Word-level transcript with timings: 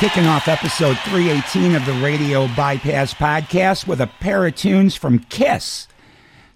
Kicking 0.00 0.24
off 0.24 0.48
episode 0.48 0.96
318 1.00 1.74
of 1.74 1.84
the 1.84 1.92
Radio 2.02 2.48
Bypass 2.56 3.12
Podcast 3.12 3.86
with 3.86 4.00
a 4.00 4.06
pair 4.06 4.46
of 4.46 4.54
tunes 4.54 4.96
from 4.96 5.18
Kiss. 5.18 5.88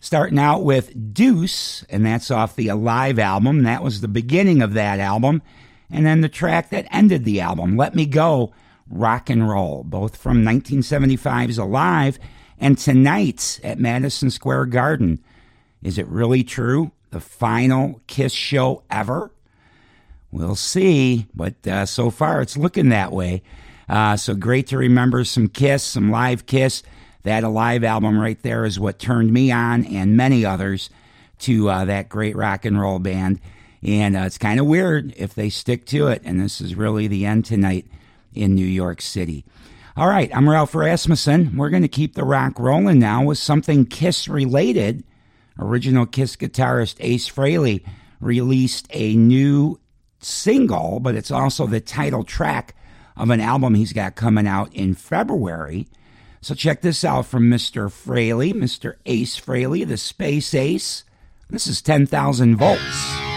Starting 0.00 0.38
out 0.38 0.64
with 0.64 1.12
Deuce, 1.12 1.84
and 1.90 2.06
that's 2.06 2.30
off 2.30 2.56
the 2.56 2.68
Alive 2.68 3.18
album. 3.18 3.64
That 3.64 3.82
was 3.82 4.00
the 4.00 4.08
beginning 4.08 4.62
of 4.62 4.72
that 4.72 4.98
album. 4.98 5.42
And 5.90 6.06
then 6.06 6.22
the 6.22 6.30
track 6.30 6.70
that 6.70 6.86
ended 6.90 7.26
the 7.26 7.42
album, 7.42 7.76
Let 7.76 7.94
Me 7.94 8.06
Go, 8.06 8.54
Rock 8.88 9.28
and 9.28 9.46
Roll, 9.46 9.84
both 9.84 10.16
from 10.16 10.42
1975's 10.42 11.58
Alive 11.58 12.18
and 12.58 12.78
tonight's 12.78 13.60
at 13.62 13.78
Madison 13.78 14.30
Square 14.30 14.66
Garden. 14.66 15.22
Is 15.82 15.98
it 15.98 16.08
really 16.08 16.44
true? 16.44 16.92
The 17.10 17.20
final 17.20 18.00
Kiss 18.06 18.32
show 18.32 18.84
ever? 18.90 19.33
We'll 20.34 20.56
see, 20.56 21.28
but 21.32 21.64
uh, 21.64 21.86
so 21.86 22.10
far 22.10 22.42
it's 22.42 22.56
looking 22.56 22.88
that 22.88 23.12
way. 23.12 23.44
Uh, 23.88 24.16
so 24.16 24.34
great 24.34 24.66
to 24.66 24.76
remember 24.76 25.22
some 25.22 25.46
Kiss, 25.46 25.84
some 25.84 26.10
live 26.10 26.44
Kiss. 26.44 26.82
That 27.22 27.44
Alive 27.44 27.84
album 27.84 28.18
right 28.18 28.42
there 28.42 28.64
is 28.64 28.80
what 28.80 28.98
turned 28.98 29.32
me 29.32 29.52
on 29.52 29.84
and 29.84 30.16
many 30.16 30.44
others 30.44 30.90
to 31.38 31.70
uh, 31.70 31.84
that 31.84 32.08
great 32.08 32.34
rock 32.34 32.64
and 32.64 32.80
roll 32.80 32.98
band. 32.98 33.40
And 33.84 34.16
uh, 34.16 34.22
it's 34.22 34.36
kind 34.36 34.58
of 34.58 34.66
weird 34.66 35.14
if 35.16 35.36
they 35.36 35.50
stick 35.50 35.86
to 35.86 36.08
it. 36.08 36.22
And 36.24 36.40
this 36.40 36.60
is 36.60 36.74
really 36.74 37.06
the 37.06 37.26
end 37.26 37.44
tonight 37.44 37.86
in 38.34 38.56
New 38.56 38.66
York 38.66 39.02
City. 39.02 39.44
All 39.96 40.08
right, 40.08 40.34
I'm 40.34 40.48
Ralph 40.48 40.74
Rasmussen. 40.74 41.56
We're 41.56 41.70
going 41.70 41.82
to 41.82 41.88
keep 41.88 42.16
the 42.16 42.24
rock 42.24 42.58
rolling 42.58 42.98
now 42.98 43.22
with 43.22 43.38
something 43.38 43.86
Kiss 43.86 44.26
related. 44.26 45.04
Original 45.60 46.06
Kiss 46.06 46.34
guitarist 46.34 46.96
Ace 46.98 47.30
Frehley 47.30 47.84
released 48.20 48.88
a 48.90 49.14
new 49.14 49.78
single, 50.24 51.00
but 51.00 51.14
it's 51.14 51.30
also 51.30 51.66
the 51.66 51.80
title 51.80 52.24
track 52.24 52.74
of 53.16 53.30
an 53.30 53.40
album 53.40 53.74
he's 53.74 53.92
got 53.92 54.16
coming 54.16 54.46
out 54.46 54.72
in 54.74 54.94
February. 54.94 55.86
So 56.40 56.54
check 56.54 56.82
this 56.82 57.04
out 57.04 57.26
from 57.26 57.44
Mr. 57.44 57.86
Frehley, 57.86 58.52
Mr. 58.52 58.96
Ace 59.06 59.40
Frehley, 59.40 59.86
the 59.86 59.96
Space 59.96 60.54
Ace. 60.54 61.04
This 61.48 61.66
is 61.66 61.80
10,000 61.80 62.56
volts. 62.56 63.33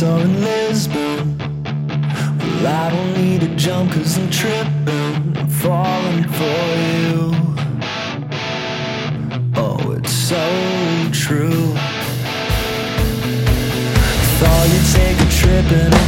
are 0.00 0.20
in 0.20 0.40
Lisbon. 0.42 1.36
Well, 2.38 2.66
I 2.66 2.90
don't 2.90 3.14
need 3.14 3.40
to 3.40 3.54
jump 3.56 3.92
cause 3.92 4.16
I'm 4.16 4.30
tripping. 4.30 5.36
I'm 5.36 5.48
falling 5.48 6.24
for 6.38 6.66
you. 6.86 7.34
Oh, 9.56 9.92
it's 9.98 10.12
so 10.12 10.40
true. 11.12 11.74
Thought 14.38 14.68
you'd 14.72 14.88
take 14.94 15.18
a 15.20 15.30
trip 15.30 15.72
and 15.72 16.01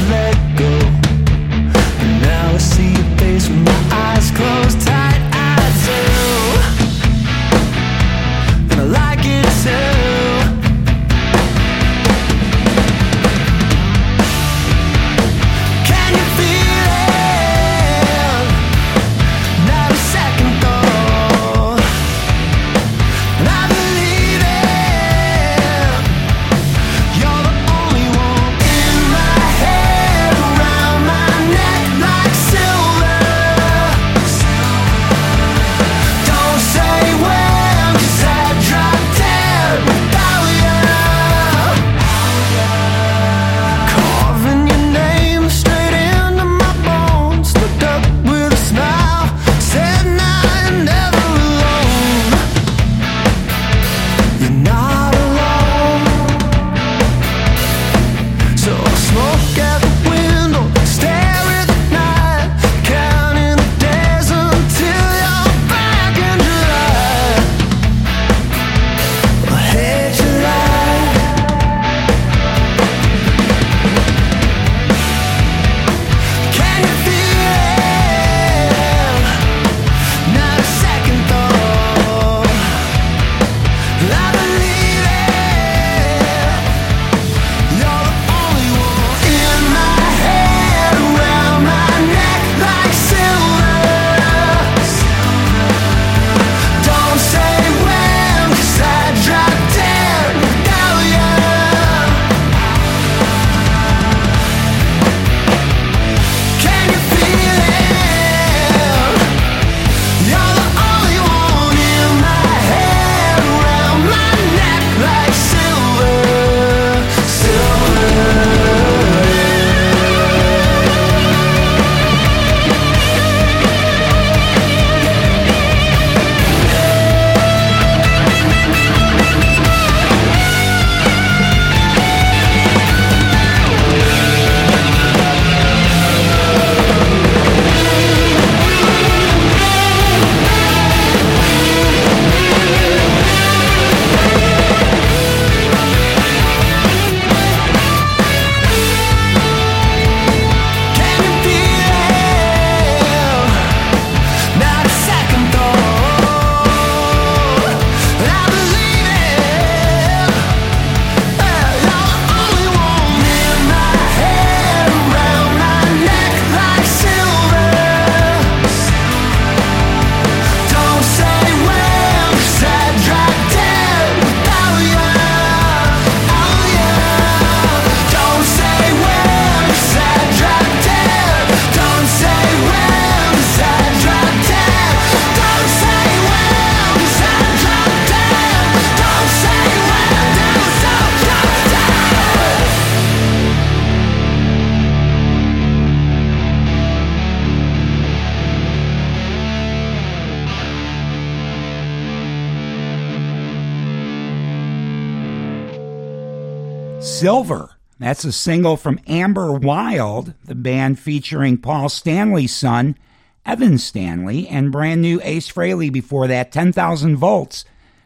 That's 208.04 208.26
a 208.26 208.32
single 208.32 208.76
from 208.76 209.00
Amber 209.06 209.50
Wild, 209.50 210.34
the 210.44 210.54
band 210.54 210.98
featuring 210.98 211.56
Paul 211.56 211.88
Stanley's 211.88 212.54
son, 212.54 212.98
Evan 213.46 213.78
Stanley, 213.78 214.46
and 214.46 214.70
brand 214.70 215.00
new 215.00 215.22
Ace 215.22 215.50
Frehley 215.50 215.90
before 215.90 216.26
that, 216.26 216.52
10,000 216.52 217.16
Volts, 217.16 217.64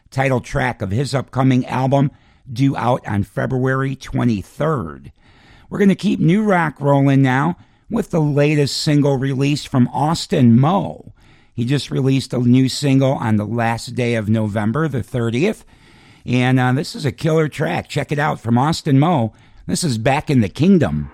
title 0.09 0.39
track 0.39 0.81
of 0.81 0.91
his 0.91 1.13
upcoming 1.13 1.65
album, 1.65 2.11
due 2.49 2.77
out 2.77 3.05
on 3.05 3.23
February 3.23 3.93
23rd. 3.93 5.11
We're 5.69 5.79
going 5.79 5.89
to 5.89 5.95
keep 5.95 6.21
new 6.21 6.43
rock 6.43 6.79
rolling 6.79 7.21
now 7.21 7.57
with 7.89 8.11
the 8.11 8.21
latest 8.21 8.77
single 8.77 9.17
released 9.17 9.67
from 9.67 9.89
Austin 9.89 10.57
Mo. 10.57 11.11
He 11.53 11.65
just 11.65 11.91
released 11.91 12.31
a 12.31 12.39
new 12.39 12.69
single 12.69 13.15
on 13.15 13.35
the 13.35 13.45
last 13.45 13.95
day 13.95 14.15
of 14.15 14.29
November, 14.29 14.87
the 14.87 15.03
30th. 15.03 15.65
And 16.25 16.57
uh, 16.57 16.71
this 16.71 16.95
is 16.95 17.03
a 17.03 17.11
killer 17.11 17.49
track. 17.49 17.89
Check 17.89 18.13
it 18.13 18.19
out 18.19 18.39
from 18.39 18.57
Austin 18.57 18.97
Mo. 18.97 19.33
This 19.69 19.83
is 19.83 19.99
back 19.99 20.31
in 20.31 20.41
the 20.41 20.49
kingdom. 20.49 21.11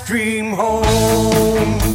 Dream 0.00 0.52
home. 0.52 1.87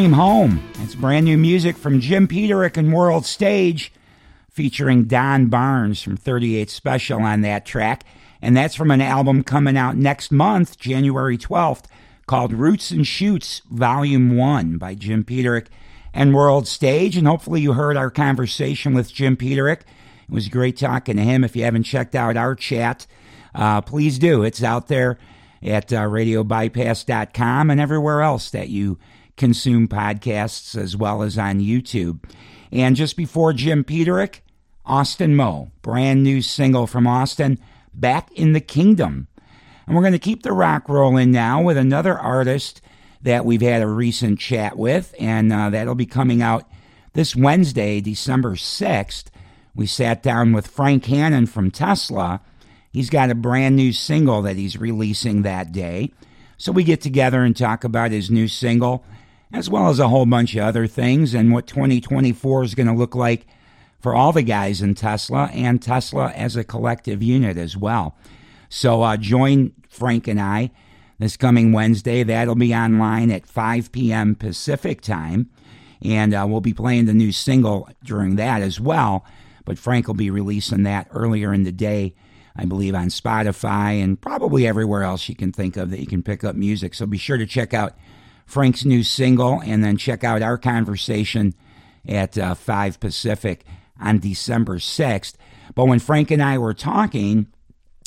Dream 0.00 0.12
Home. 0.14 0.62
It's 0.78 0.94
brand 0.94 1.26
new 1.26 1.36
music 1.36 1.76
from 1.76 2.00
Jim 2.00 2.26
Peterik 2.26 2.78
and 2.78 2.90
World 2.90 3.26
Stage, 3.26 3.92
featuring 4.48 5.04
Don 5.04 5.48
Barnes 5.48 6.00
from 6.00 6.16
38 6.16 6.70
Special 6.70 7.20
on 7.20 7.42
that 7.42 7.66
track. 7.66 8.04
And 8.40 8.56
that's 8.56 8.74
from 8.74 8.90
an 8.90 9.02
album 9.02 9.44
coming 9.44 9.76
out 9.76 9.98
next 9.98 10.32
month, 10.32 10.78
January 10.78 11.36
12th, 11.36 11.84
called 12.26 12.54
Roots 12.54 12.90
and 12.90 13.06
Shoots 13.06 13.60
Volume 13.70 14.38
1 14.38 14.78
by 14.78 14.94
Jim 14.94 15.22
Peterik 15.22 15.66
and 16.14 16.34
World 16.34 16.66
Stage. 16.66 17.18
And 17.18 17.26
hopefully 17.26 17.60
you 17.60 17.74
heard 17.74 17.98
our 17.98 18.10
conversation 18.10 18.94
with 18.94 19.12
Jim 19.12 19.36
Peterik. 19.36 19.80
It 19.80 20.30
was 20.30 20.48
great 20.48 20.78
talking 20.78 21.16
to 21.16 21.22
him. 21.22 21.44
If 21.44 21.54
you 21.54 21.64
haven't 21.64 21.82
checked 21.82 22.14
out 22.14 22.38
our 22.38 22.54
chat, 22.54 23.06
uh, 23.54 23.82
please 23.82 24.18
do. 24.18 24.44
It's 24.44 24.62
out 24.62 24.88
there 24.88 25.18
at 25.62 25.92
uh, 25.92 26.04
radiobypass.com 26.04 27.68
and 27.70 27.78
everywhere 27.78 28.22
else 28.22 28.48
that 28.52 28.70
you 28.70 28.98
consume 29.40 29.88
podcasts 29.88 30.80
as 30.80 30.96
well 30.96 31.22
as 31.22 31.38
on 31.38 31.60
YouTube. 31.60 32.22
And 32.70 32.94
just 32.94 33.16
before 33.16 33.52
Jim 33.52 33.82
Peterik, 33.82 34.40
Austin 34.84 35.34
Mo, 35.34 35.70
brand 35.82 36.22
new 36.22 36.42
single 36.42 36.86
from 36.86 37.06
Austin, 37.06 37.58
Back 37.94 38.30
in 38.32 38.52
the 38.52 38.60
Kingdom. 38.60 39.26
And 39.86 39.96
we're 39.96 40.02
going 40.02 40.12
to 40.12 40.18
keep 40.18 40.42
the 40.42 40.52
rock 40.52 40.88
rolling 40.88 41.32
now 41.32 41.62
with 41.62 41.76
another 41.76 42.16
artist 42.16 42.82
that 43.22 43.44
we've 43.44 43.62
had 43.62 43.82
a 43.82 43.88
recent 43.88 44.38
chat 44.38 44.76
with, 44.76 45.14
and 45.18 45.52
uh, 45.52 45.70
that'll 45.70 45.94
be 45.94 46.06
coming 46.06 46.42
out 46.42 46.68
this 47.14 47.34
Wednesday, 47.34 48.00
December 48.00 48.54
6th. 48.54 49.26
We 49.74 49.86
sat 49.86 50.22
down 50.22 50.52
with 50.52 50.66
Frank 50.66 51.06
Hannon 51.06 51.46
from 51.46 51.70
Tesla. 51.70 52.40
He's 52.92 53.10
got 53.10 53.30
a 53.30 53.34
brand 53.34 53.76
new 53.76 53.92
single 53.92 54.42
that 54.42 54.56
he's 54.56 54.76
releasing 54.76 55.42
that 55.42 55.72
day. 55.72 56.12
So 56.56 56.72
we 56.72 56.84
get 56.84 57.00
together 57.00 57.42
and 57.42 57.56
talk 57.56 57.84
about 57.84 58.10
his 58.10 58.30
new 58.30 58.46
single, 58.46 59.02
as 59.52 59.68
well 59.68 59.88
as 59.88 59.98
a 59.98 60.08
whole 60.08 60.26
bunch 60.26 60.54
of 60.54 60.64
other 60.64 60.86
things 60.86 61.34
and 61.34 61.52
what 61.52 61.66
2024 61.66 62.64
is 62.64 62.74
going 62.74 62.86
to 62.86 62.94
look 62.94 63.14
like 63.14 63.46
for 64.00 64.14
all 64.14 64.32
the 64.32 64.42
guys 64.42 64.80
in 64.80 64.94
Tesla 64.94 65.50
and 65.52 65.82
Tesla 65.82 66.30
as 66.30 66.56
a 66.56 66.64
collective 66.64 67.22
unit 67.22 67.56
as 67.56 67.76
well. 67.76 68.16
So 68.68 69.02
uh, 69.02 69.16
join 69.16 69.72
Frank 69.88 70.28
and 70.28 70.40
I 70.40 70.70
this 71.18 71.36
coming 71.36 71.72
Wednesday. 71.72 72.22
That'll 72.22 72.54
be 72.54 72.74
online 72.74 73.30
at 73.30 73.46
5 73.46 73.92
p.m. 73.92 74.34
Pacific 74.34 75.02
time. 75.02 75.50
And 76.02 76.32
uh, 76.32 76.46
we'll 76.48 76.62
be 76.62 76.72
playing 76.72 77.04
the 77.04 77.12
new 77.12 77.30
single 77.30 77.88
during 78.02 78.36
that 78.36 78.62
as 78.62 78.80
well. 78.80 79.24
But 79.66 79.78
Frank 79.78 80.06
will 80.06 80.14
be 80.14 80.30
releasing 80.30 80.82
that 80.84 81.08
earlier 81.10 81.52
in 81.52 81.64
the 81.64 81.72
day, 81.72 82.14
I 82.56 82.64
believe, 82.64 82.94
on 82.94 83.08
Spotify 83.08 84.02
and 84.02 84.18
probably 84.18 84.66
everywhere 84.66 85.02
else 85.02 85.28
you 85.28 85.36
can 85.36 85.52
think 85.52 85.76
of 85.76 85.90
that 85.90 86.00
you 86.00 86.06
can 86.06 86.22
pick 86.22 86.42
up 86.42 86.56
music. 86.56 86.94
So 86.94 87.04
be 87.04 87.18
sure 87.18 87.36
to 87.36 87.46
check 87.46 87.74
out 87.74 87.94
Frank's 88.50 88.84
new 88.84 89.04
single, 89.04 89.62
and 89.64 89.84
then 89.84 89.96
check 89.96 90.24
out 90.24 90.42
our 90.42 90.58
conversation 90.58 91.54
at 92.08 92.36
uh, 92.36 92.54
5 92.54 92.98
Pacific 92.98 93.64
on 94.00 94.18
December 94.18 94.78
6th. 94.78 95.34
But 95.76 95.84
when 95.84 96.00
Frank 96.00 96.32
and 96.32 96.42
I 96.42 96.58
were 96.58 96.74
talking 96.74 97.46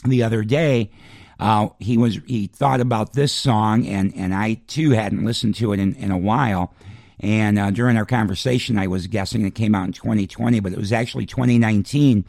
the 0.06 0.22
other 0.22 0.44
day, 0.44 0.92
uh, 1.40 1.70
he 1.80 1.98
was 1.98 2.20
he 2.26 2.48
thought 2.48 2.82
about 2.82 3.14
this 3.14 3.32
song, 3.32 3.88
and, 3.88 4.14
and 4.18 4.34
I 4.34 4.56
too 4.68 4.92
hadn't 4.92 5.24
listened 5.24 5.56
to 5.56 5.72
it 5.72 5.80
in, 5.80 5.96
in 5.96 6.12
a 6.12 6.18
while. 6.18 6.74
And 7.22 7.58
uh, 7.58 7.72
during 7.72 7.96
our 7.96 8.06
conversation, 8.06 8.78
I 8.78 8.88
was 8.88 9.08
guessing 9.08 9.46
it 9.46 9.56
came 9.56 9.74
out 9.74 9.88
in 9.88 9.94
2020, 9.94 10.60
but 10.60 10.74
it 10.74 10.78
was 10.78 10.92
actually 10.92 11.26
2019. 11.26 12.26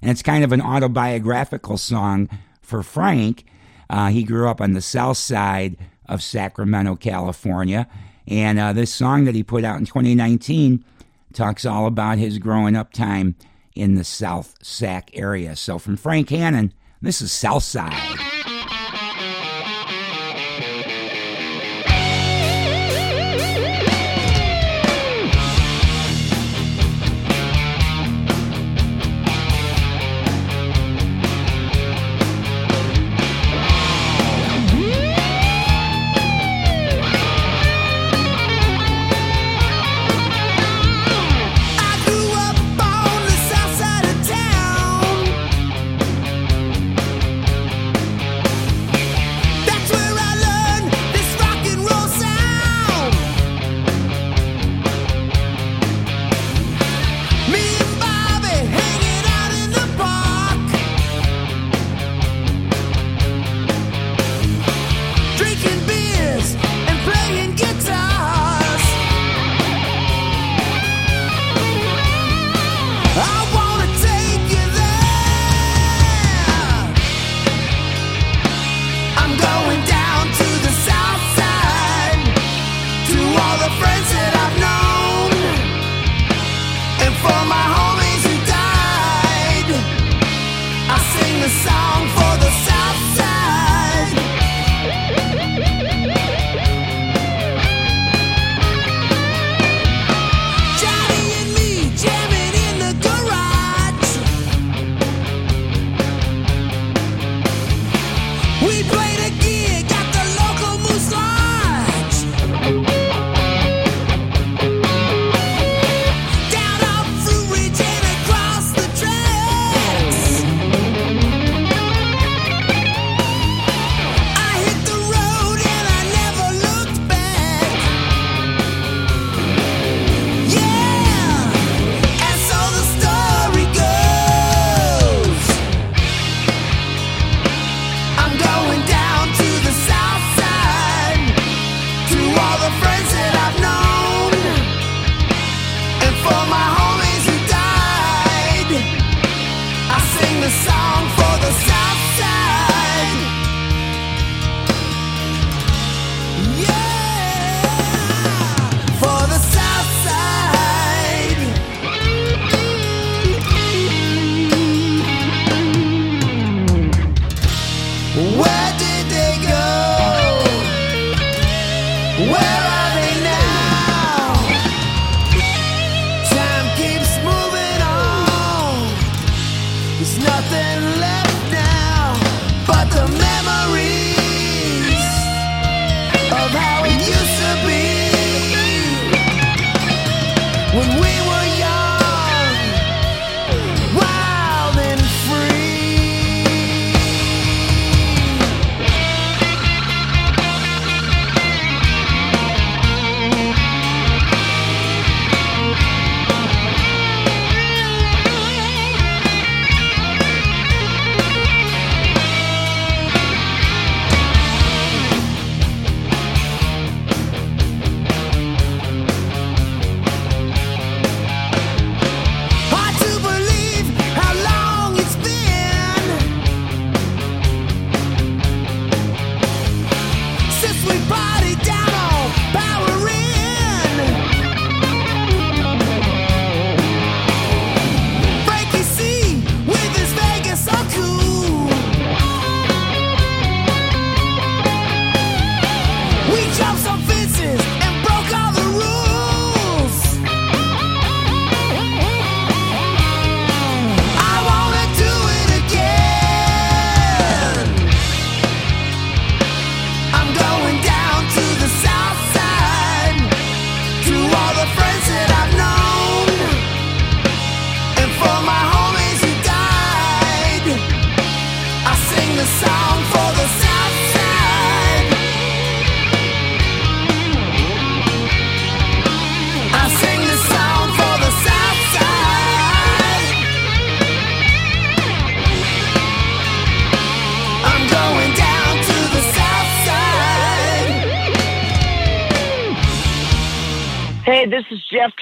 And 0.00 0.10
it's 0.10 0.22
kind 0.22 0.44
of 0.44 0.52
an 0.52 0.62
autobiographical 0.62 1.76
song 1.76 2.30
for 2.62 2.82
Frank. 2.82 3.44
Uh, 3.90 4.08
he 4.08 4.22
grew 4.22 4.48
up 4.48 4.62
on 4.62 4.72
the 4.72 4.80
South 4.80 5.18
Side 5.18 5.76
of 6.10 6.22
Sacramento, 6.22 6.96
California. 6.96 7.88
And 8.26 8.58
uh, 8.58 8.72
this 8.72 8.92
song 8.92 9.24
that 9.24 9.34
he 9.34 9.42
put 9.42 9.64
out 9.64 9.78
in 9.78 9.86
2019 9.86 10.84
talks 11.32 11.64
all 11.64 11.86
about 11.86 12.18
his 12.18 12.38
growing 12.38 12.76
up 12.76 12.92
time 12.92 13.36
in 13.74 13.94
the 13.94 14.04
South 14.04 14.56
Sac 14.60 15.10
area. 15.14 15.56
So 15.56 15.78
from 15.78 15.96
Frank 15.96 16.28
Hannon, 16.28 16.74
this 17.00 17.22
is 17.22 17.32
Southside. 17.32 18.39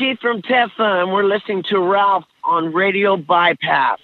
Pete 0.09 0.21
from 0.21 0.41
Teflon. 0.41 1.13
We're 1.13 1.25
listening 1.25 1.63
to 1.65 1.79
Ralph 1.81 2.25
on 2.43 2.73
Radio 2.73 3.19
Bypass. 3.19 3.99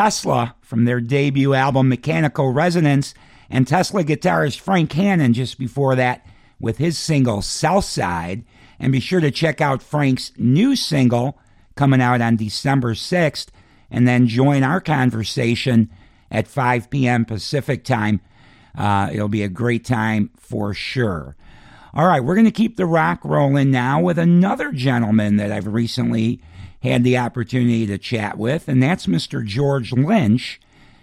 Tesla 0.00 0.54
from 0.62 0.86
their 0.86 0.98
debut 0.98 1.52
album 1.52 1.90
Mechanical 1.90 2.54
Resonance, 2.54 3.12
and 3.50 3.68
Tesla 3.68 4.02
guitarist 4.02 4.58
Frank 4.58 4.90
Hannon 4.94 5.34
just 5.34 5.58
before 5.58 5.94
that 5.94 6.24
with 6.58 6.78
his 6.78 6.96
single 6.96 7.42
Southside. 7.42 8.42
And 8.78 8.92
be 8.92 9.00
sure 9.00 9.20
to 9.20 9.30
check 9.30 9.60
out 9.60 9.82
Frank's 9.82 10.32
new 10.38 10.74
single 10.74 11.38
coming 11.74 12.00
out 12.00 12.22
on 12.22 12.36
December 12.36 12.94
6th, 12.94 13.48
and 13.90 14.08
then 14.08 14.26
join 14.26 14.62
our 14.62 14.80
conversation 14.80 15.90
at 16.30 16.48
5 16.48 16.88
p.m. 16.88 17.26
Pacific 17.26 17.84
time. 17.84 18.22
Uh, 18.74 19.10
it'll 19.12 19.28
be 19.28 19.42
a 19.42 19.50
great 19.50 19.84
time 19.84 20.30
for 20.38 20.72
sure. 20.72 21.36
All 21.92 22.06
right, 22.06 22.24
we're 22.24 22.36
going 22.36 22.46
to 22.46 22.50
keep 22.50 22.78
the 22.78 22.86
rock 22.86 23.20
rolling 23.22 23.70
now 23.70 24.00
with 24.00 24.18
another 24.18 24.72
gentleman 24.72 25.36
that 25.36 25.52
I've 25.52 25.66
recently 25.66 26.40
had 26.82 27.04
the 27.04 27.18
opportunity 27.18 27.86
to 27.86 27.98
chat 27.98 28.38
with, 28.38 28.68
and 28.68 28.82
that's 28.82 29.06
Mr. 29.06 29.44
George 29.44 29.92
Lynch. 29.92 30.60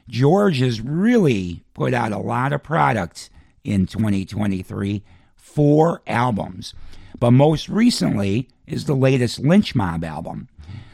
George 0.10 0.60
has 0.60 0.82
really 0.82 1.64
put 1.74 1.94
out 1.94 2.12
a 2.12 2.18
lot 2.18 2.54
of 2.54 2.64
products 2.64 3.30
in 3.64 3.86
2023, 3.86 5.04
four 5.36 6.02
albums. 6.08 6.74
But 7.20 7.32
most 7.32 7.68
recently 7.70 8.48
is 8.66 8.86
the 8.86 8.96
latest 8.96 9.40
Lynch 9.40 9.76
Mob 9.76 10.04
album. 10.04 10.48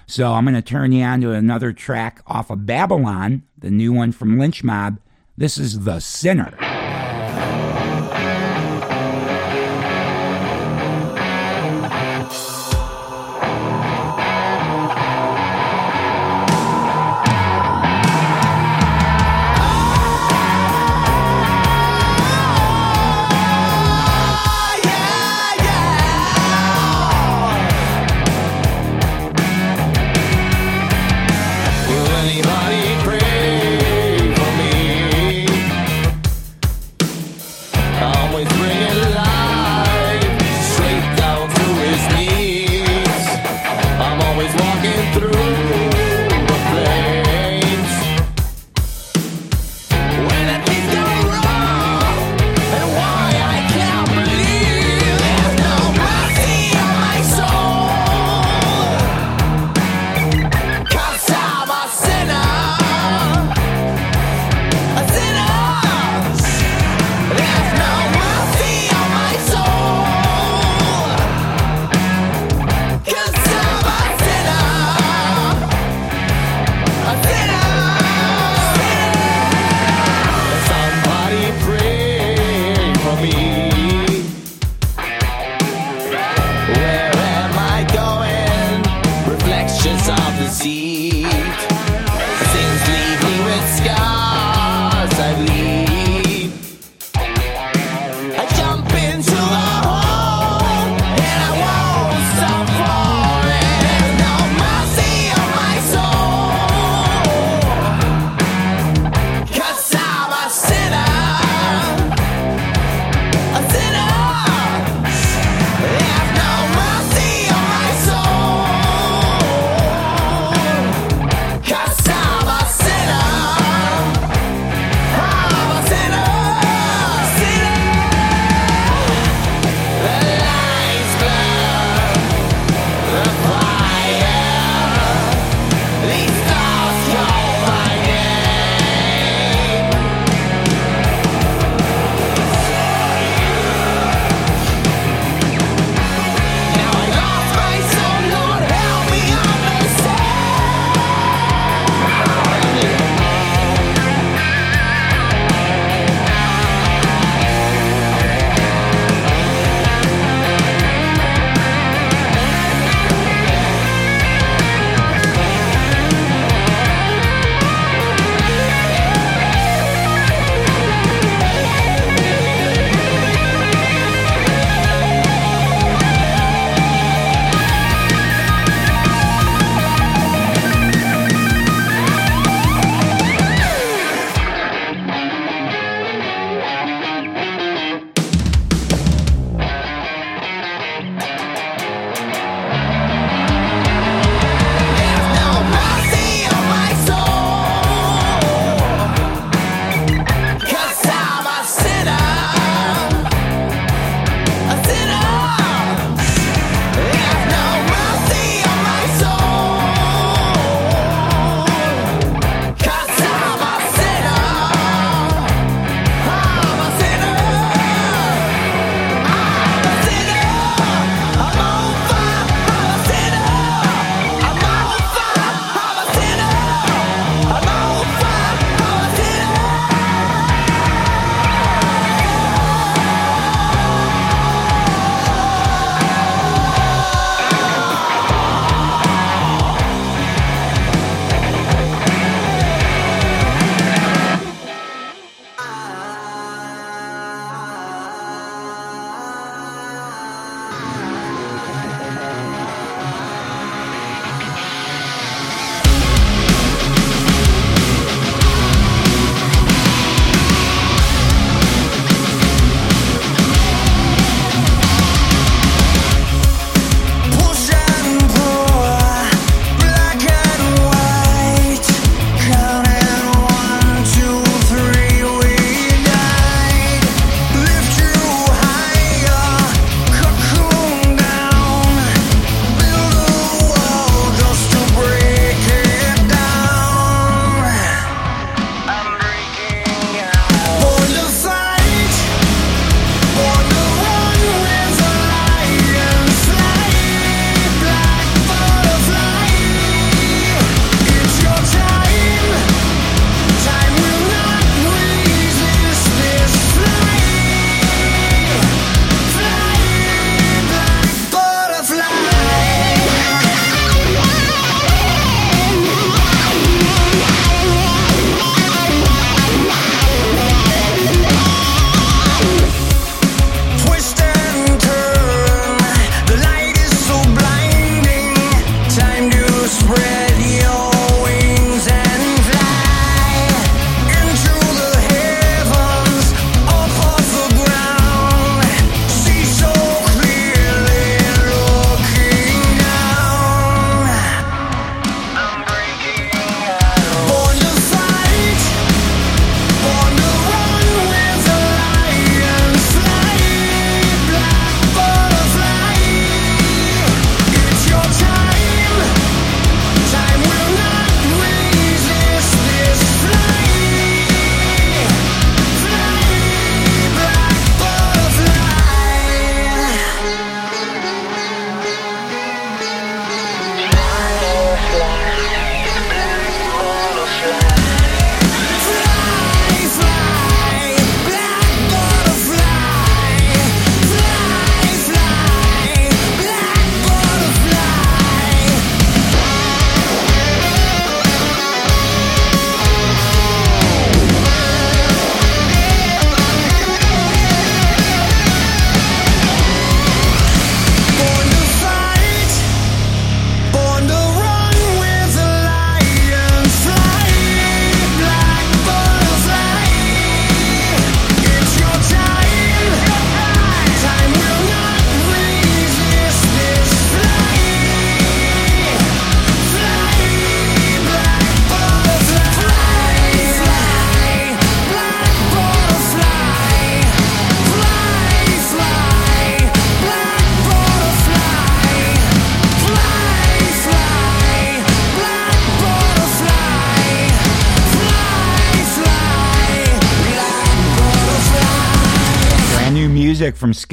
So 0.05 0.33
I'm 0.33 0.45
going 0.45 0.55
to 0.55 0.61
turn 0.61 0.91
you 0.91 1.03
on 1.03 1.21
to 1.21 1.31
another 1.31 1.73
track 1.73 2.21
off 2.27 2.49
of 2.49 2.65
Babylon, 2.65 3.43
the 3.57 3.71
new 3.71 3.93
one 3.93 4.11
from 4.11 4.37
Lynch 4.37 4.63
Mob. 4.63 4.99
This 5.37 5.57
is 5.57 5.81
The 5.81 5.95
Synner. 5.95 6.72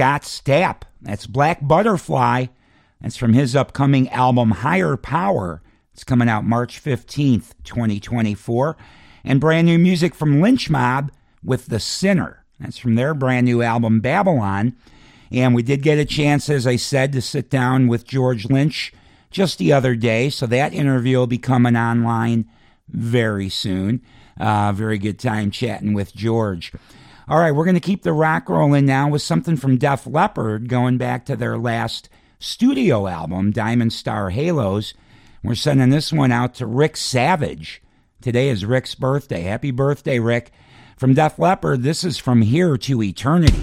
Scott 0.00 0.22
Stapp. 0.22 0.82
That's 1.02 1.26
Black 1.26 1.58
Butterfly. 1.60 2.46
That's 3.02 3.18
from 3.18 3.34
his 3.34 3.54
upcoming 3.54 4.08
album 4.08 4.50
Higher 4.50 4.96
Power. 4.96 5.60
It's 5.92 6.04
coming 6.04 6.26
out 6.26 6.42
March 6.42 6.82
15th, 6.82 7.52
2024. 7.64 8.78
And 9.24 9.40
brand 9.42 9.66
new 9.66 9.78
music 9.78 10.14
from 10.14 10.40
Lynch 10.40 10.70
Mob 10.70 11.12
with 11.44 11.66
The 11.66 11.76
Synner. 11.76 12.36
That's 12.58 12.78
from 12.78 12.94
their 12.94 13.12
brand 13.12 13.44
new 13.44 13.60
album 13.60 14.00
Babylon. 14.00 14.74
And 15.30 15.54
we 15.54 15.62
did 15.62 15.82
get 15.82 15.98
a 15.98 16.06
chance, 16.06 16.48
as 16.48 16.66
I 16.66 16.76
said, 16.76 17.12
to 17.12 17.20
sit 17.20 17.50
down 17.50 17.86
with 17.86 18.06
George 18.06 18.46
Lynch 18.46 18.94
just 19.30 19.58
the 19.58 19.74
other 19.74 19.94
day. 19.94 20.30
So 20.30 20.46
that 20.46 20.72
interview 20.72 21.18
will 21.18 21.26
be 21.26 21.36
coming 21.36 21.76
online 21.76 22.48
very 22.88 23.50
soon. 23.50 24.00
Uh, 24.38 24.72
very 24.72 24.96
good 24.96 25.18
time 25.18 25.50
chatting 25.50 25.92
with 25.92 26.14
George. 26.14 26.72
All 27.30 27.38
right, 27.38 27.52
we're 27.52 27.64
going 27.64 27.76
to 27.76 27.80
keep 27.80 28.02
the 28.02 28.12
rock 28.12 28.48
rolling 28.48 28.86
now 28.86 29.08
with 29.08 29.22
something 29.22 29.56
from 29.56 29.76
Def 29.76 30.04
Leppard, 30.04 30.68
going 30.68 30.98
back 30.98 31.24
to 31.26 31.36
their 31.36 31.56
last 31.56 32.08
studio 32.40 33.06
album, 33.06 33.52
Diamond 33.52 33.92
Star 33.92 34.30
Halos. 34.30 34.94
We're 35.40 35.54
sending 35.54 35.90
this 35.90 36.12
one 36.12 36.32
out 36.32 36.54
to 36.56 36.66
Rick 36.66 36.96
Savage. 36.96 37.82
Today 38.20 38.48
is 38.48 38.66
Rick's 38.66 38.96
birthday. 38.96 39.42
Happy 39.42 39.70
birthday, 39.70 40.18
Rick. 40.18 40.50
From 40.96 41.14
Def 41.14 41.38
Leppard, 41.38 41.84
this 41.84 42.02
is 42.02 42.18
From 42.18 42.42
Here 42.42 42.76
to 42.76 43.00
Eternity. 43.00 43.62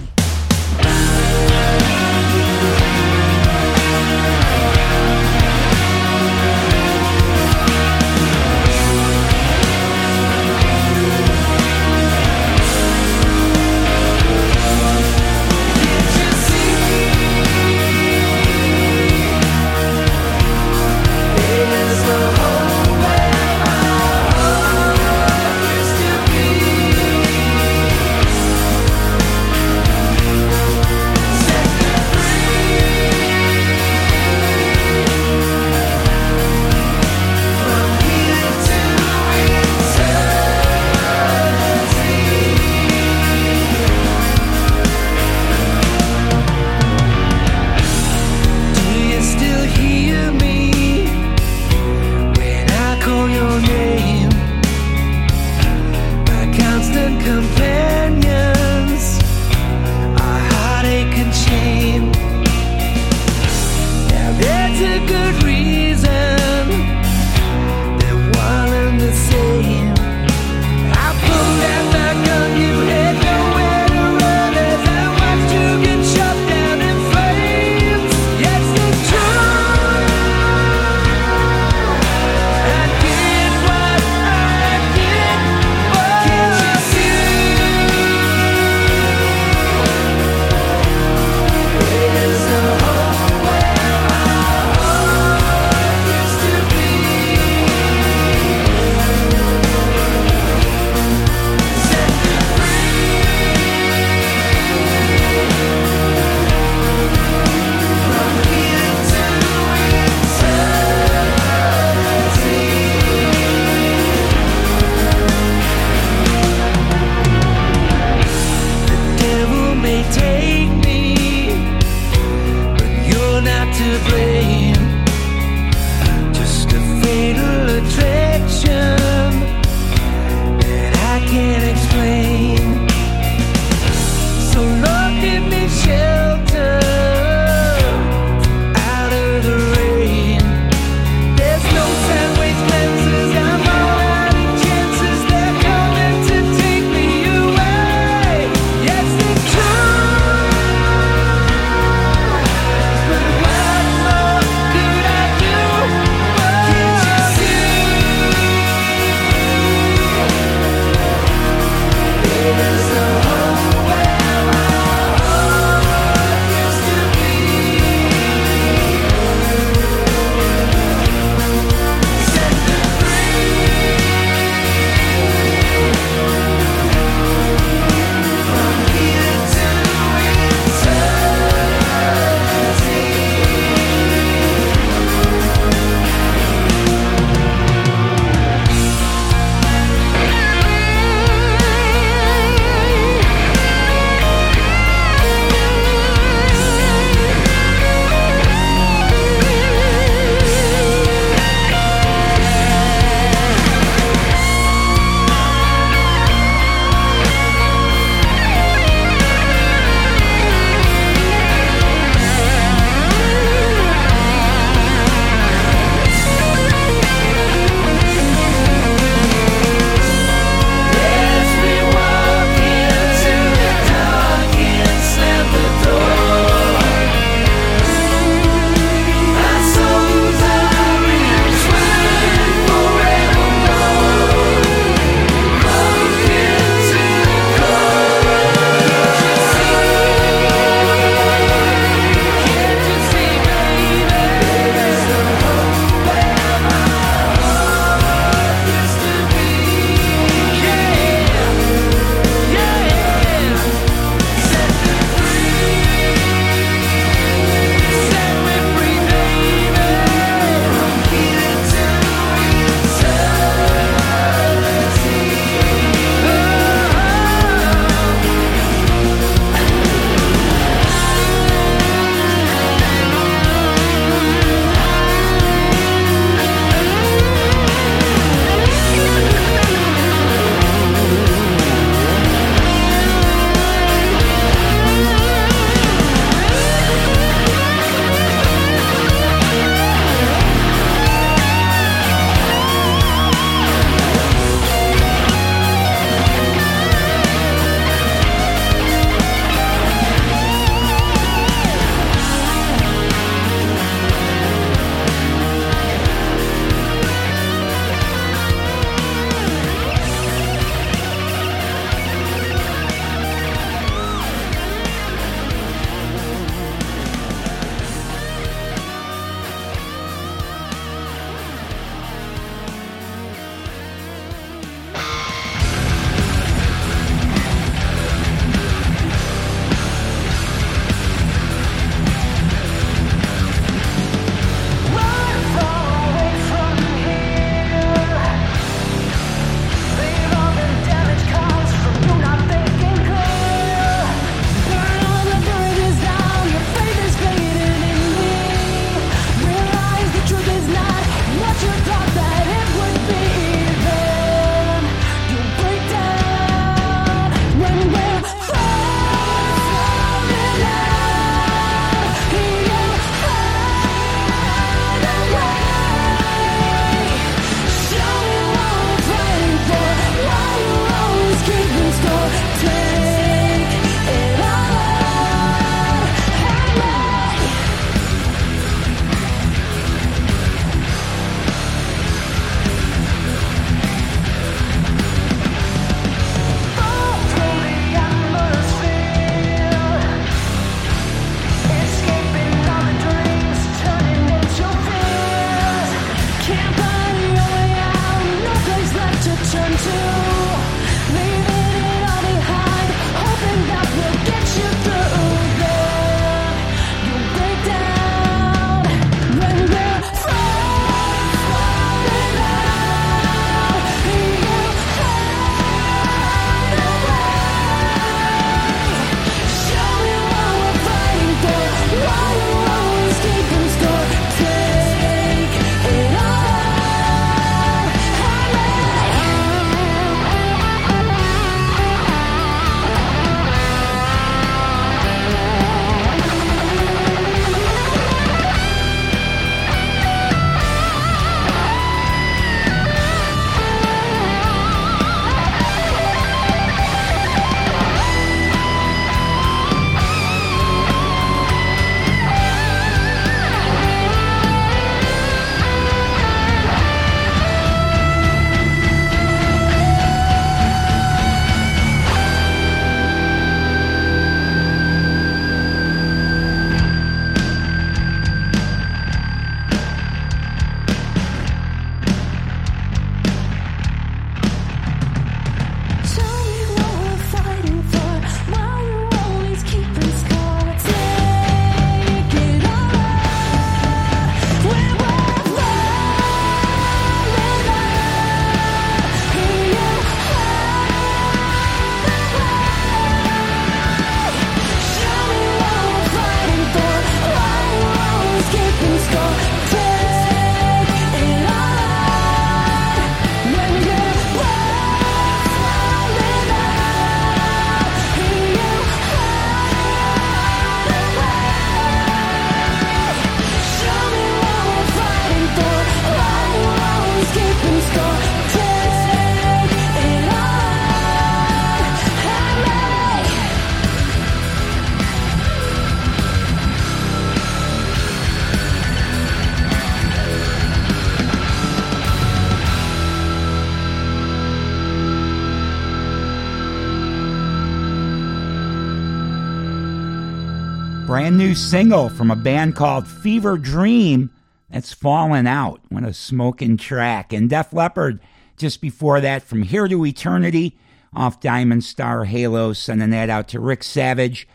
New 541.48 541.54
single 541.54 542.10
from 542.10 542.30
a 542.30 542.36
band 542.36 542.76
called 542.76 543.06
FeverDream 543.06 544.28
that's 544.68 544.92
fallen 544.92 545.46
out. 545.46 545.80
What 545.88 546.04
a 546.04 546.12
smoking 546.12 546.76
track. 546.76 547.32
And 547.32 547.48
Def 547.48 547.72
Leppard 547.72 548.20
just 548.58 548.82
before 548.82 549.22
that 549.22 549.42
from 549.42 549.62
Here 549.62 549.88
to 549.88 550.04
Eternity 550.04 550.76
off 551.14 551.40
Diamond 551.40 551.84
Star 551.84 552.26
Halo, 552.26 552.74
sending 552.74 553.08
that 553.10 553.30
out 553.30 553.48
to 553.48 553.60
Rick 553.60 553.82
Savage 553.82 554.46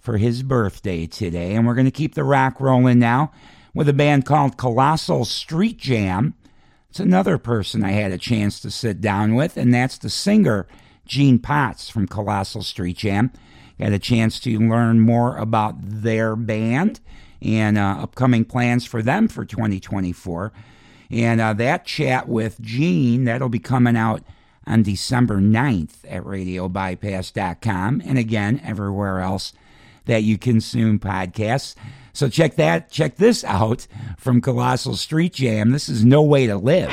for 0.00 0.16
his 0.16 0.42
birthday 0.42 1.06
today. 1.06 1.54
And 1.54 1.68
we're 1.68 1.76
going 1.76 1.84
to 1.84 1.92
keep 1.92 2.16
the 2.16 2.24
rock 2.24 2.60
rolling 2.60 2.98
now 2.98 3.30
with 3.72 3.88
a 3.88 3.92
band 3.92 4.26
called 4.26 4.56
Colossal 4.56 5.24
Street 5.24 5.78
Jam. 5.78 6.34
It's 6.88 6.98
another 6.98 7.38
person 7.38 7.84
I 7.84 7.92
had 7.92 8.10
a 8.10 8.18
chance 8.18 8.58
to 8.62 8.72
sit 8.72 9.00
down 9.00 9.36
with, 9.36 9.56
and 9.56 9.72
that's 9.72 9.98
the 9.98 10.10
singer 10.10 10.66
Gene 11.06 11.38
Potts 11.38 11.88
from 11.88 12.08
Colossal 12.08 12.64
Street 12.64 12.96
Jam. 12.96 13.30
Got 13.80 13.92
a 13.92 13.98
chance 13.98 14.38
to 14.40 14.58
learn 14.58 15.00
more 15.00 15.38
about 15.38 15.76
their 15.80 16.36
band 16.36 17.00
and 17.40 17.78
uh, 17.78 17.96
upcoming 18.00 18.44
plans 18.44 18.84
for 18.84 19.00
them 19.00 19.26
for 19.26 19.46
2024. 19.46 20.52
And 21.10 21.40
uh, 21.40 21.54
that 21.54 21.86
chat 21.86 22.28
with 22.28 22.60
Gene, 22.60 23.24
that'll 23.24 23.48
be 23.48 23.58
coming 23.58 23.96
out 23.96 24.22
on 24.66 24.82
December 24.82 25.36
9th 25.38 26.04
at 26.06 26.22
radiobypass.com 26.24 28.02
and 28.04 28.18
again, 28.18 28.60
everywhere 28.62 29.20
else 29.20 29.54
that 30.04 30.24
you 30.24 30.36
consume 30.36 30.98
podcasts. 30.98 31.74
So 32.12 32.28
check 32.28 32.56
that, 32.56 32.90
check 32.90 33.16
this 33.16 33.44
out 33.44 33.86
from 34.18 34.42
Colossal 34.42 34.96
Street 34.96 35.32
Jam. 35.32 35.70
This 35.70 35.88
is 35.88 36.04
No 36.04 36.22
Way 36.22 36.46
to 36.48 36.56
Live. 36.56 36.92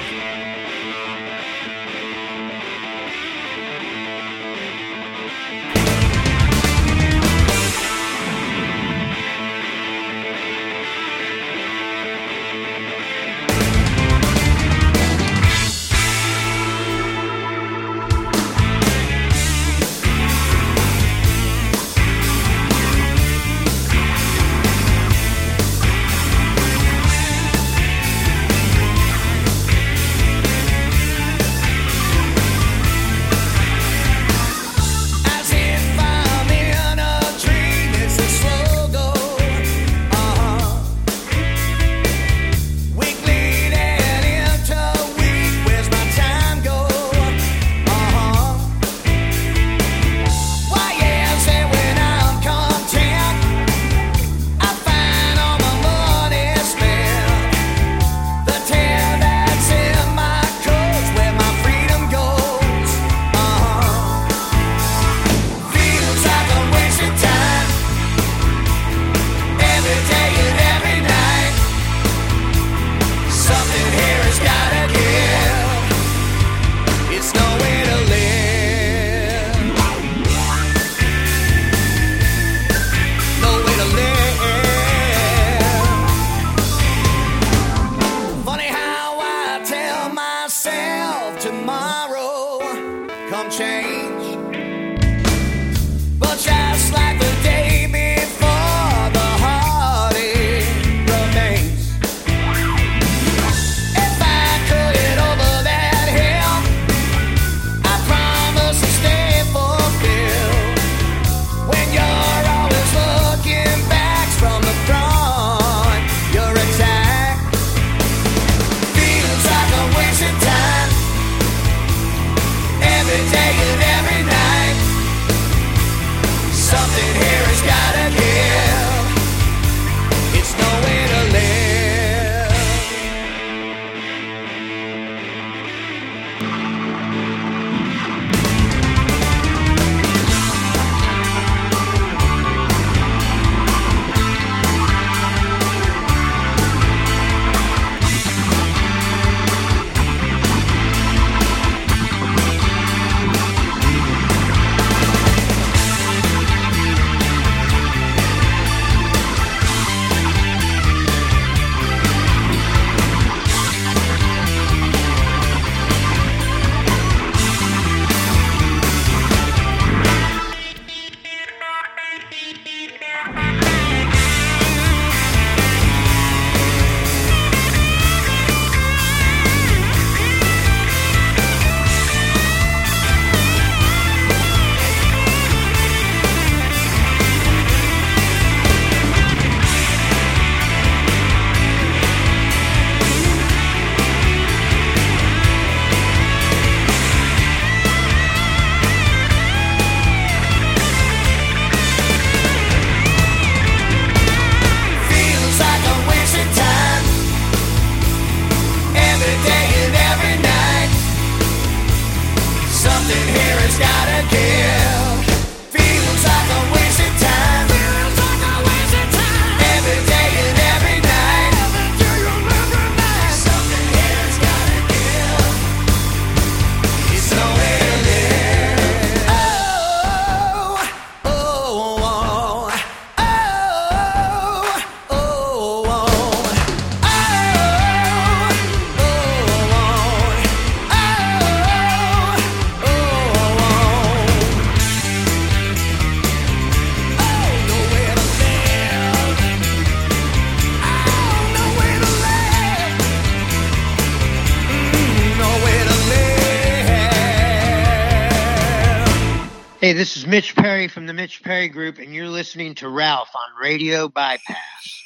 Mitch 261.27 261.43
Perry 261.43 261.67
Group, 261.67 261.97
and 261.97 262.15
you're 262.15 262.29
listening 262.29 262.73
to 262.75 262.87
Ralph 262.87 263.27
on 263.35 263.61
Radio 263.61 264.07
Bypass. 264.07 265.03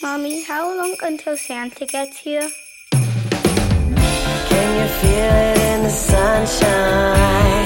Mommy, 0.00 0.42
how 0.42 0.74
long 0.74 0.96
until 1.02 1.36
Santa 1.36 1.84
gets 1.84 2.16
here? 2.16 2.48
Can 2.92 3.02
you 4.80 4.88
feel 4.88 5.34
it 5.34 5.58
in 5.58 5.82
the 5.82 5.90
sunshine? 5.90 7.65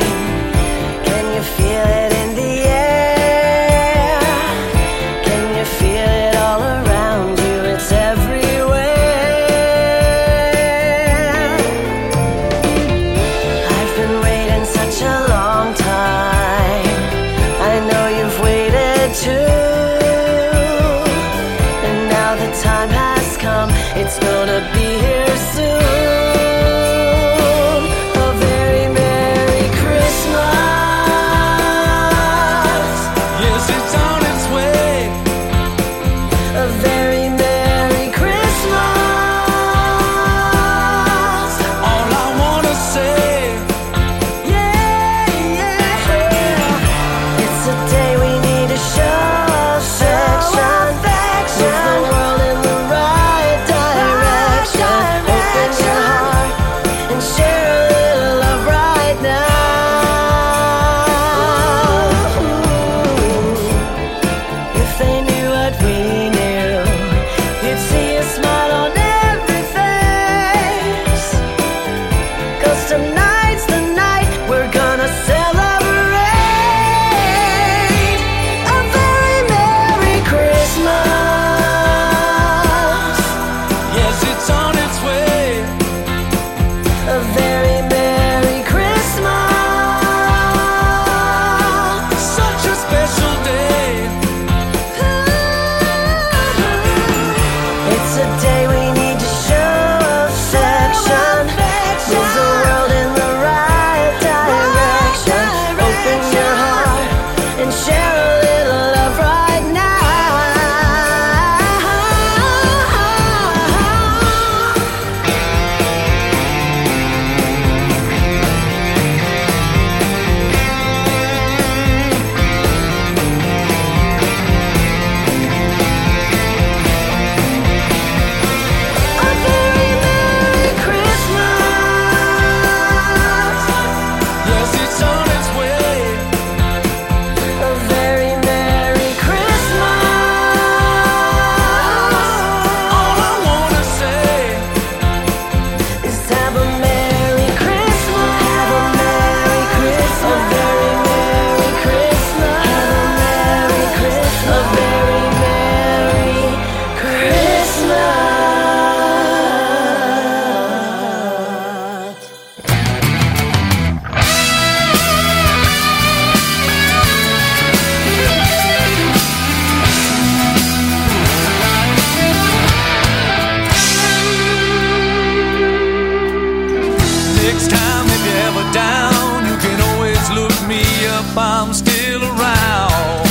look 180.35 180.55
me 180.69 180.83
up, 181.07 181.37
I'm 181.37 181.73
still 181.73 182.23
around. 182.23 183.27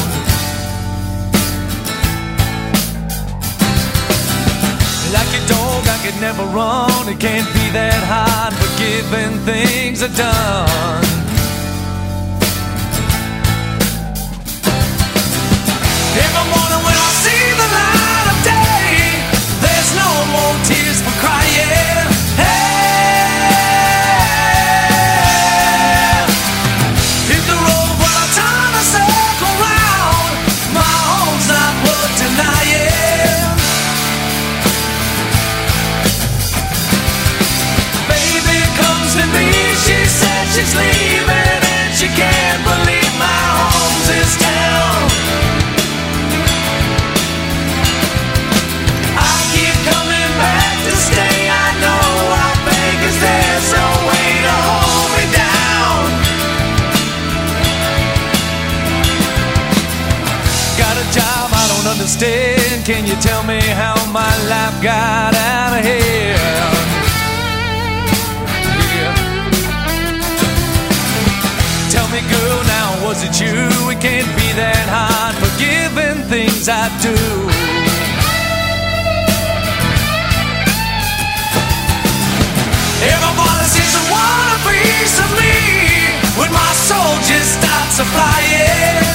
Like 5.14 5.32
a 5.34 5.44
dog, 5.48 5.88
I 5.88 6.00
could 6.04 6.20
never 6.22 6.44
run. 6.46 7.08
It 7.08 7.20
can't 7.20 7.48
be 7.54 7.70
that 7.72 8.04
hard, 8.04 8.54
forgiving 8.54 9.40
things 9.46 10.04
are 10.04 10.16
done. 10.16 11.29
Can 62.90 63.06
you 63.06 63.14
tell 63.22 63.44
me 63.44 63.62
how 63.62 63.94
my 64.12 64.34
life 64.50 64.82
got 64.82 65.36
out 65.36 65.78
of 65.78 65.86
here? 65.86 66.34
Yeah. 66.34 66.74
Tell 71.92 72.08
me, 72.10 72.22
girl, 72.34 72.64
now 72.66 73.06
was 73.06 73.22
it 73.22 73.40
you? 73.40 73.70
It 73.94 74.02
can't 74.02 74.26
be 74.34 74.50
that 74.58 74.90
hard 74.90 75.36
forgiving 75.38 76.26
things 76.34 76.68
I 76.68 76.90
do. 77.06 77.14
Everybody 83.06 83.66
seems 83.70 83.94
to 83.94 84.04
want 84.10 84.50
a 84.50 84.60
piece 84.66 85.18
of 85.22 85.30
me 85.38 85.54
when 86.42 86.52
my 86.52 86.74
soul 86.90 87.14
just 87.22 87.62
stops 87.62 88.02
flying. 88.02 89.09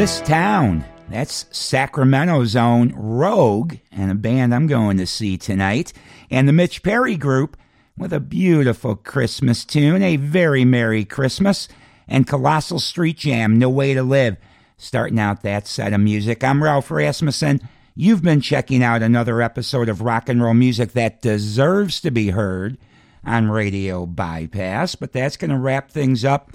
This 0.00 0.22
town, 0.22 0.82
that's 1.10 1.44
Sacramento's 1.50 2.56
own 2.56 2.94
Rogue, 2.96 3.74
and 3.92 4.10
a 4.10 4.14
band 4.14 4.54
I'm 4.54 4.66
going 4.66 4.96
to 4.96 5.06
see 5.06 5.36
tonight, 5.36 5.92
and 6.30 6.48
the 6.48 6.54
Mitch 6.54 6.82
Perry 6.82 7.18
Group 7.18 7.54
with 7.98 8.14
a 8.14 8.18
beautiful 8.18 8.96
Christmas 8.96 9.62
tune, 9.62 10.02
A 10.02 10.16
Very 10.16 10.64
Merry 10.64 11.04
Christmas, 11.04 11.68
and 12.08 12.26
Colossal 12.26 12.78
Street 12.78 13.18
Jam, 13.18 13.58
No 13.58 13.68
Way 13.68 13.92
to 13.92 14.02
Live, 14.02 14.38
starting 14.78 15.20
out 15.20 15.42
that 15.42 15.66
set 15.66 15.92
of 15.92 16.00
music. 16.00 16.42
I'm 16.42 16.64
Ralph 16.64 16.90
Rasmussen. 16.90 17.60
You've 17.94 18.22
been 18.22 18.40
checking 18.40 18.82
out 18.82 19.02
another 19.02 19.42
episode 19.42 19.90
of 19.90 20.00
rock 20.00 20.30
and 20.30 20.42
roll 20.42 20.54
music 20.54 20.92
that 20.92 21.20
deserves 21.20 22.00
to 22.00 22.10
be 22.10 22.30
heard 22.30 22.78
on 23.22 23.50
Radio 23.50 24.06
Bypass, 24.06 24.94
but 24.94 25.12
that's 25.12 25.36
going 25.36 25.50
to 25.50 25.58
wrap 25.58 25.90
things 25.90 26.24
up 26.24 26.52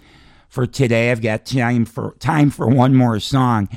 for 0.49 0.65
today. 0.65 1.11
I've 1.11 1.21
got 1.21 1.45
time 1.45 1.85
for 1.85 2.15
time 2.19 2.49
for 2.49 2.67
one 2.67 2.95
more 2.95 3.19
song. 3.19 3.69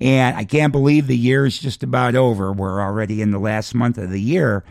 And 0.00 0.36
I 0.36 0.44
can't 0.44 0.72
believe 0.72 1.06
the 1.06 1.16
year 1.16 1.46
is 1.46 1.58
just 1.58 1.82
about 1.82 2.14
over. 2.14 2.52
We're 2.52 2.80
already 2.80 3.20
in 3.20 3.30
the 3.30 3.38
last 3.38 3.74
month 3.74 3.98
of 3.98 4.10
the 4.10 4.20
year. 4.20 4.64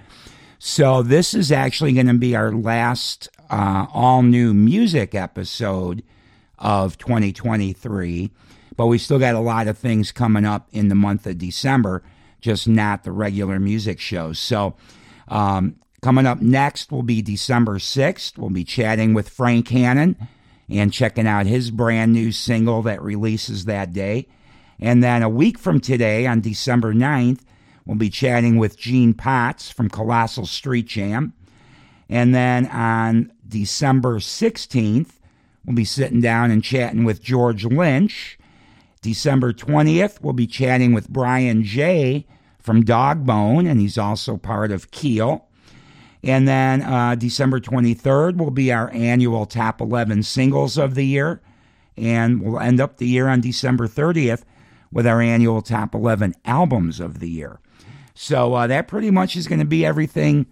So 0.60 1.04
this 1.04 1.34
is 1.34 1.52
actually 1.52 1.94
going 1.94 2.08
to 2.08 2.14
be 2.14 2.36
our 2.36 2.52
last 2.52 3.30
uh, 3.50 3.88
all 3.94 4.24
new 4.24 4.54
music 4.54 5.14
episode 5.14 6.04
of 6.58 6.98
2023. 6.98 8.32
But 8.76 8.88
we 8.88 8.98
still 8.98 9.20
got 9.20 9.36
a 9.36 9.40
lot 9.40 9.68
of 9.68 9.78
things 9.78 10.12
coming 10.12 10.46
up 10.46 10.68
in 10.72 10.88
the 10.88 10.96
month 10.96 11.26
of 11.26 11.38
December, 11.38 12.04
just 12.40 12.68
not 12.68 13.04
the 13.04 13.12
regular 13.12 13.60
music 13.60 14.00
shows. 14.00 14.40
So 14.40 14.76
um, 15.28 15.76
coming 16.02 16.26
up 16.26 16.42
next 16.42 16.92
will 16.92 17.04
be 17.04 17.22
December 17.22 17.80
6th. 17.80 18.38
We'll 18.38 18.50
be 18.50 18.64
chatting 18.64 19.14
with 19.14 19.30
Frank 19.30 19.68
Hannon 19.70 20.16
and 20.70 20.94
checking 20.94 21.28
out 21.28 21.46
his 21.46 21.72
brand 21.72 22.14
new 22.14 22.32
single 22.32 22.82
that 22.84 23.02
releases 23.02 23.66
that 23.66 23.94
day. 23.94 24.28
And 24.80 25.04
then 25.04 25.24
a 25.24 25.30
week 25.30 25.58
from 25.58 25.80
today, 25.80 26.28
on 26.28 26.42
December 26.42 26.94
9th, 26.94 27.42
we'll 27.86 27.98
be 27.98 28.10
chatting 28.10 28.58
with 28.58 28.78
Gene 28.78 29.14
Potts 29.14 29.72
from 29.72 29.90
Colossal 29.90 30.46
Street 30.46 30.88
Jam. 30.88 31.34
And 32.10 32.34
then 32.34 32.68
on 32.68 33.32
December 33.48 34.20
16th, 34.20 35.14
we'll 35.66 35.76
be 35.76 35.86
sitting 35.86 36.22
down 36.22 36.52
and 36.52 36.64
chatting 36.64 37.04
with 37.04 37.22
George 37.22 37.66
Lynch. 37.66 38.38
December 39.02 39.54
20th, 39.54 40.22
we'll 40.22 40.34
be 40.34 40.48
chatting 40.48 40.94
with 40.94 41.10
Brian 41.10 41.64
J. 41.64 42.26
from 42.60 42.84
Dogbone, 42.84 43.70
and 43.70 43.80
he's 43.80 43.98
also 43.98 44.38
part 44.38 44.72
of 44.72 44.92
Keel. 44.92 45.47
And 46.24 46.48
then 46.48 46.82
uh, 46.82 47.16
December 47.16 47.60
23rd 47.60 48.38
will 48.38 48.52
be 48.52 48.72
our 48.72 48.92
annual 48.92 49.46
top 49.46 49.82
11 49.82 50.24
singles 50.24 50.78
of 50.78 50.96
the 50.96 51.06
year. 51.06 51.42
And 51.96 52.42
we'll 52.42 52.60
end 52.60 52.80
up 52.80 52.98
the 52.98 53.08
year 53.08 53.28
on 53.28 53.42
December 53.42 53.88
30th 53.88 54.44
with 54.92 55.08
our 55.08 55.22
annual 55.22 55.62
top 55.62 55.94
11 55.94 56.36
albums 56.46 57.00
of 57.00 57.20
the 57.20 57.30
year. 57.30 57.60
So 58.14 58.54
uh, 58.56 58.68
that 58.68 58.88
pretty 58.88 59.12
much 59.12 59.36
is 59.36 59.48
going 59.48 59.60
to 59.60 59.66
be 59.66 59.86
everything 59.86 60.48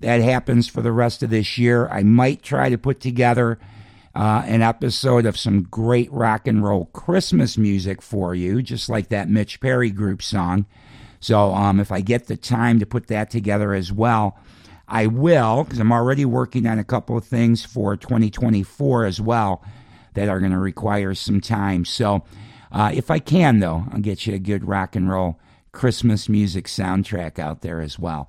that 0.00 0.20
happens 0.20 0.68
for 0.68 0.82
the 0.82 0.92
rest 0.92 1.22
of 1.22 1.30
this 1.30 1.56
year. 1.56 1.88
I 1.88 2.02
might 2.02 2.42
try 2.42 2.68
to 2.68 2.78
put 2.78 3.00
together 3.00 3.58
uh, 4.14 4.42
an 4.46 4.62
episode 4.62 5.26
of 5.26 5.38
some 5.38 5.62
great 5.62 6.10
rock 6.12 6.46
and 6.46 6.62
roll 6.62 6.86
Christmas 6.86 7.56
music 7.56 8.02
for 8.02 8.34
you, 8.34 8.62
just 8.62 8.88
like 8.88 9.08
that 9.08 9.28
Mitch 9.28 9.60
Perry 9.60 9.90
group 9.90 10.22
song. 10.22 10.66
So 11.20 11.54
um, 11.54 11.80
if 11.80 11.90
I 11.90 12.00
get 12.00 12.26
the 12.26 12.36
time 12.36 12.78
to 12.80 12.86
put 12.86 13.08
that 13.08 13.30
together 13.30 13.72
as 13.74 13.92
well, 13.92 14.38
I 14.88 15.06
will, 15.06 15.64
because 15.64 15.80
I'm 15.80 15.92
already 15.92 16.24
working 16.24 16.66
on 16.66 16.78
a 16.78 16.84
couple 16.84 17.16
of 17.16 17.24
things 17.24 17.64
for 17.64 17.96
2024 17.96 19.04
as 19.04 19.20
well 19.20 19.64
that 20.14 20.28
are 20.28 20.40
going 20.40 20.52
to 20.52 20.58
require 20.58 21.14
some 21.14 21.40
time. 21.40 21.84
So 21.84 22.24
uh, 22.70 22.92
if 22.94 23.10
I 23.10 23.18
can, 23.18 23.58
though, 23.58 23.84
I'll 23.92 24.00
get 24.00 24.26
you 24.26 24.34
a 24.34 24.38
good 24.38 24.66
rock 24.66 24.96
and 24.96 25.10
roll 25.10 25.38
Christmas 25.72 26.28
music 26.28 26.66
soundtrack 26.66 27.38
out 27.38 27.60
there 27.60 27.80
as 27.80 27.98
well. 27.98 28.28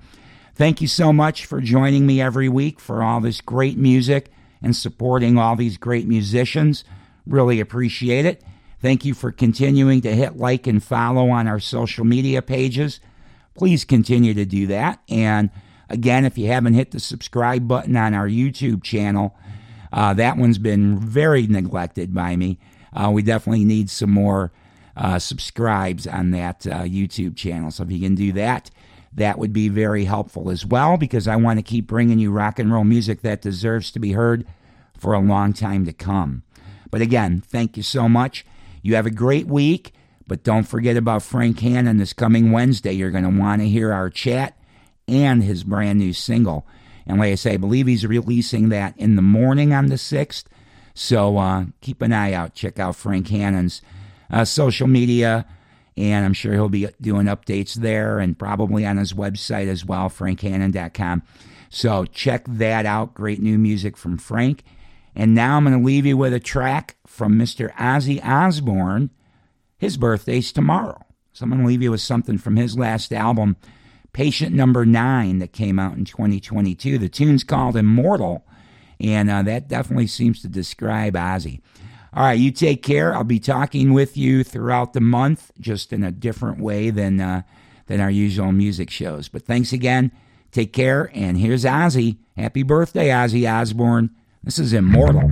Thank 0.55 0.81
you 0.81 0.87
so 0.87 1.13
much 1.13 1.45
for 1.45 1.61
joining 1.61 2.07
me 2.07 2.19
every 2.19 2.49
week 2.49 2.79
for 2.79 3.03
all 3.03 3.21
this 3.21 3.41
great 3.41 3.77
music 3.77 4.31
and 4.61 4.75
supporting 4.75 5.37
all 5.37 5.55
these 5.55 5.77
great 5.77 6.07
musicians. 6.07 6.83
Really 7.27 7.59
appreciate 7.59 8.25
it. 8.25 8.43
Thank 8.81 9.05
you 9.05 9.13
for 9.13 9.31
continuing 9.31 10.01
to 10.01 10.15
hit 10.15 10.37
like 10.37 10.67
and 10.67 10.83
follow 10.83 11.29
on 11.29 11.47
our 11.47 11.59
social 11.59 12.05
media 12.05 12.41
pages. 12.41 12.99
Please 13.55 13.85
continue 13.85 14.33
to 14.33 14.45
do 14.45 14.67
that. 14.67 14.99
And 15.09 15.51
again, 15.89 16.25
if 16.25 16.37
you 16.37 16.47
haven't 16.47 16.73
hit 16.73 16.91
the 16.91 16.99
subscribe 16.99 17.67
button 17.67 17.95
on 17.95 18.13
our 18.13 18.27
YouTube 18.27 18.83
channel, 18.83 19.35
uh, 19.91 20.13
that 20.13 20.37
one's 20.37 20.57
been 20.57 20.99
very 20.99 21.47
neglected 21.47 22.13
by 22.13 22.35
me. 22.35 22.59
Uh, 22.93 23.11
we 23.11 23.21
definitely 23.21 23.65
need 23.65 23.89
some 23.89 24.11
more 24.11 24.51
uh, 24.95 25.19
subscribes 25.19 26.07
on 26.07 26.31
that 26.31 26.65
uh, 26.67 26.81
YouTube 26.81 27.35
channel. 27.35 27.71
So 27.71 27.83
if 27.83 27.91
you 27.91 27.99
can 27.99 28.15
do 28.15 28.31
that, 28.33 28.71
that 29.13 29.39
would 29.39 29.53
be 29.53 29.69
very 29.69 30.05
helpful 30.05 30.49
as 30.49 30.65
well 30.65 30.97
because 30.97 31.27
I 31.27 31.35
want 31.35 31.59
to 31.59 31.63
keep 31.63 31.87
bringing 31.87 32.19
you 32.19 32.31
rock 32.31 32.59
and 32.59 32.71
roll 32.71 32.83
music 32.83 33.21
that 33.21 33.41
deserves 33.41 33.91
to 33.91 33.99
be 33.99 34.11
heard 34.13 34.45
for 34.97 35.13
a 35.13 35.19
long 35.19 35.53
time 35.53 35.85
to 35.85 35.93
come. 35.93 36.43
But 36.89 37.01
again, 37.01 37.41
thank 37.41 37.77
you 37.77 37.83
so 37.83 38.09
much. 38.09 38.45
You 38.81 38.95
have 38.95 39.05
a 39.05 39.11
great 39.11 39.47
week, 39.47 39.93
but 40.27 40.43
don't 40.43 40.63
forget 40.63 40.97
about 40.97 41.23
Frank 41.23 41.59
Hannon 41.59 41.97
this 41.97 42.13
coming 42.13 42.51
Wednesday. 42.51 42.93
You're 42.93 43.11
going 43.11 43.23
to 43.23 43.39
want 43.39 43.61
to 43.61 43.67
hear 43.67 43.93
our 43.93 44.09
chat 44.09 44.56
and 45.07 45.43
his 45.43 45.63
brand 45.63 45.99
new 45.99 46.13
single. 46.13 46.65
And 47.05 47.19
like 47.19 47.31
I 47.31 47.35
say, 47.35 47.53
I 47.53 47.57
believe 47.57 47.87
he's 47.87 48.05
releasing 48.05 48.69
that 48.69 48.97
in 48.97 49.15
the 49.15 49.21
morning 49.21 49.73
on 49.73 49.87
the 49.87 49.95
6th. 49.95 50.45
So 50.93 51.37
uh, 51.37 51.65
keep 51.81 52.01
an 52.01 52.11
eye 52.11 52.33
out. 52.33 52.53
Check 52.53 52.79
out 52.79 52.95
Frank 52.95 53.29
Hannon's 53.29 53.81
uh, 54.31 54.45
social 54.45 54.87
media, 54.87 55.45
and 55.95 56.25
I'm 56.25 56.33
sure 56.33 56.53
he'll 56.53 56.69
be 56.69 56.87
doing 56.99 57.27
updates 57.27 57.75
there 57.75 58.19
and 58.19 58.37
probably 58.37 58.85
on 58.85 58.97
his 58.97 59.13
website 59.13 59.67
as 59.67 59.85
well, 59.85 60.09
frankhannon.com. 60.09 61.23
So 61.69 62.05
check 62.05 62.45
that 62.47 62.85
out. 62.85 63.13
Great 63.13 63.41
new 63.41 63.57
music 63.57 63.97
from 63.97 64.17
Frank. 64.17 64.63
And 65.15 65.33
now 65.33 65.57
I'm 65.57 65.65
going 65.65 65.77
to 65.77 65.85
leave 65.85 66.05
you 66.05 66.17
with 66.17 66.33
a 66.33 66.39
track 66.39 66.95
from 67.05 67.33
Mr. 67.33 67.73
Ozzy 67.73 68.23
Osbourne. 68.23 69.09
His 69.77 69.97
birthday's 69.97 70.51
tomorrow. 70.51 71.03
So 71.33 71.43
I'm 71.43 71.49
going 71.49 71.61
to 71.61 71.67
leave 71.67 71.81
you 71.81 71.91
with 71.91 72.01
something 72.01 72.37
from 72.37 72.55
his 72.55 72.77
last 72.77 73.13
album, 73.13 73.57
Patient 74.17 74.51
Number 74.51 74.83
Nine, 74.83 75.37
that 75.37 75.53
came 75.53 75.77
out 75.77 75.95
in 75.95 76.03
2022. 76.03 76.97
The 76.97 77.07
tune's 77.07 77.43
called 77.43 77.77
Immortal, 77.77 78.43
and 78.99 79.29
uh, 79.29 79.43
that 79.43 79.67
definitely 79.67 80.07
seems 80.07 80.41
to 80.41 80.47
describe 80.47 81.13
Ozzy. 81.13 81.61
All 82.15 82.23
right, 82.23 82.39
you 82.39 82.49
take 82.49 82.81
care. 82.81 83.13
I'll 83.13 83.23
be 83.23 83.39
talking 83.39 83.93
with 83.93 84.17
you 84.17 84.43
throughout 84.43 84.93
the 84.93 85.01
month, 85.01 85.51
just 85.59 85.93
in 85.93 86.03
a 86.03 86.09
different 86.09 86.59
way 86.59 86.89
than 86.89 87.21
uh, 87.21 87.43
than 87.85 88.01
our 88.01 88.09
usual 88.09 88.51
music 88.51 88.89
shows. 88.89 89.29
But 89.29 89.45
thanks 89.45 89.71
again. 89.71 90.11
Take 90.51 90.73
care. 90.73 91.11
And 91.13 91.37
here's 91.37 91.63
Ozzy. 91.63 92.17
Happy 92.35 92.63
birthday, 92.63 93.09
Ozzy 93.09 93.47
Osbourne. 93.47 94.09
This 94.43 94.57
is 94.57 94.73
Immortal. 94.73 95.29